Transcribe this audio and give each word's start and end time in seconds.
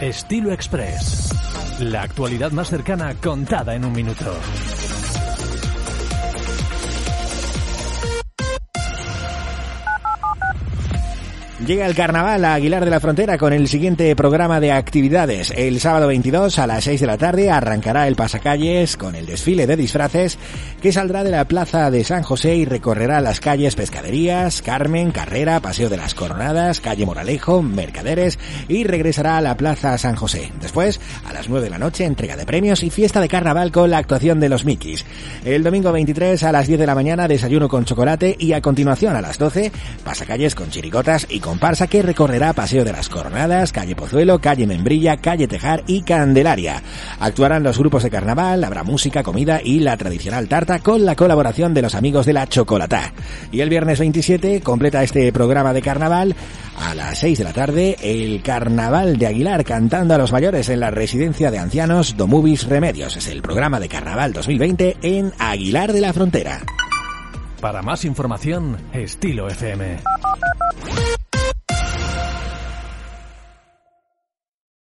Estilo 0.00 0.52
Express. 0.52 1.30
La 1.80 2.02
actualidad 2.02 2.50
más 2.52 2.68
cercana 2.68 3.14
contada 3.14 3.74
en 3.74 3.84
un 3.84 3.92
minuto. 3.92 4.32
Llega 11.66 11.86
el 11.86 11.94
carnaval 11.94 12.44
a 12.44 12.54
Aguilar 12.54 12.84
de 12.84 12.90
la 12.90 13.00
Frontera 13.00 13.38
con 13.38 13.54
el 13.54 13.68
siguiente 13.68 14.14
programa 14.14 14.60
de 14.60 14.70
actividades. 14.70 15.50
El 15.56 15.80
sábado 15.80 16.08
22 16.08 16.58
a 16.58 16.66
las 16.66 16.84
6 16.84 17.00
de 17.00 17.06
la 17.06 17.16
tarde 17.16 17.50
arrancará 17.50 18.06
el 18.06 18.16
pasacalles 18.16 18.98
con 18.98 19.14
el 19.14 19.24
desfile 19.24 19.66
de 19.66 19.74
disfraces 19.76 20.36
que 20.82 20.92
saldrá 20.92 21.24
de 21.24 21.30
la 21.30 21.46
plaza 21.46 21.90
de 21.90 22.04
San 22.04 22.22
José 22.22 22.54
y 22.56 22.66
recorrerá 22.66 23.22
las 23.22 23.40
calles 23.40 23.76
Pescaderías, 23.76 24.60
Carmen, 24.60 25.10
Carrera, 25.10 25.60
Paseo 25.60 25.88
de 25.88 25.96
las 25.96 26.12
Coronadas, 26.12 26.80
Calle 26.80 27.06
Moralejo, 27.06 27.62
Mercaderes 27.62 28.38
y 28.68 28.84
regresará 28.84 29.38
a 29.38 29.40
la 29.40 29.56
plaza 29.56 29.96
San 29.96 30.16
José. 30.16 30.52
Después, 30.60 31.00
a 31.26 31.32
las 31.32 31.48
9 31.48 31.64
de 31.64 31.70
la 31.70 31.78
noche, 31.78 32.04
entrega 32.04 32.36
de 32.36 32.44
premios 32.44 32.82
y 32.82 32.90
fiesta 32.90 33.22
de 33.22 33.28
carnaval 33.28 33.72
con 33.72 33.90
la 33.90 33.98
actuación 33.98 34.38
de 34.38 34.50
los 34.50 34.66
Mickeys. 34.66 35.06
El 35.46 35.62
domingo 35.62 35.92
23 35.92 36.42
a 36.42 36.52
las 36.52 36.66
10 36.66 36.78
de 36.78 36.86
la 36.86 36.94
mañana, 36.94 37.26
desayuno 37.26 37.70
con 37.70 37.86
chocolate 37.86 38.36
y 38.38 38.52
a 38.52 38.60
continuación 38.60 39.16
a 39.16 39.22
las 39.22 39.38
12, 39.38 39.72
pasacalles 40.04 40.54
con 40.54 40.68
chirigotas 40.68 41.26
y 41.30 41.40
comparsa 41.54 41.86
que 41.86 42.02
recorrerá 42.02 42.52
Paseo 42.52 42.84
de 42.84 42.90
las 42.90 43.08
Coronadas, 43.08 43.70
Calle 43.70 43.94
Pozuelo, 43.94 44.40
Calle 44.40 44.66
Membrilla, 44.66 45.18
Calle 45.18 45.46
Tejar 45.46 45.84
y 45.86 46.02
Candelaria. 46.02 46.82
Actuarán 47.20 47.62
los 47.62 47.78
grupos 47.78 48.02
de 48.02 48.10
carnaval, 48.10 48.64
habrá 48.64 48.82
música, 48.82 49.22
comida 49.22 49.60
y 49.62 49.78
la 49.78 49.96
tradicional 49.96 50.48
tarta 50.48 50.80
con 50.80 51.04
la 51.04 51.14
colaboración 51.14 51.72
de 51.72 51.82
los 51.82 51.94
amigos 51.94 52.26
de 52.26 52.32
la 52.32 52.48
Chocolatá. 52.48 53.12
Y 53.52 53.60
el 53.60 53.68
viernes 53.68 54.00
27 54.00 54.62
completa 54.62 55.04
este 55.04 55.32
programa 55.32 55.72
de 55.72 55.80
carnaval 55.80 56.34
a 56.76 56.92
las 56.92 57.18
6 57.18 57.38
de 57.38 57.44
la 57.44 57.52
tarde 57.52 57.96
el 58.02 58.42
Carnaval 58.42 59.16
de 59.16 59.28
Aguilar 59.28 59.62
cantando 59.62 60.14
a 60.14 60.18
los 60.18 60.32
mayores 60.32 60.68
en 60.70 60.80
la 60.80 60.90
residencia 60.90 61.52
de 61.52 61.60
ancianos 61.60 62.16
Domovis 62.16 62.66
Remedios. 62.66 63.16
Es 63.16 63.28
el 63.28 63.42
programa 63.42 63.78
de 63.78 63.88
Carnaval 63.88 64.32
2020 64.32 64.96
en 65.02 65.32
Aguilar 65.38 65.92
de 65.92 66.00
la 66.00 66.12
Frontera. 66.12 66.62
Para 67.60 67.80
más 67.80 68.04
información, 68.04 68.76
Estilo 68.92 69.48
FM. 69.48 69.98